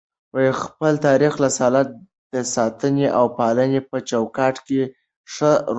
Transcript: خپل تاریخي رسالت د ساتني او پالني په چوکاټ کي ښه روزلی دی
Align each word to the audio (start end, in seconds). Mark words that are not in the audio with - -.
خپل 0.61 0.93
تاریخي 1.07 1.39
رسالت 1.47 1.87
د 2.33 2.35
ساتني 2.55 3.07
او 3.19 3.25
پالني 3.37 3.81
په 3.89 3.97
چوکاټ 4.09 4.55
کي 4.67 4.81
ښه 5.33 5.51
روزلی 5.51 5.67
دی 5.67 5.69